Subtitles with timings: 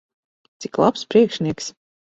[0.65, 1.73] Cik labs priekšnieks!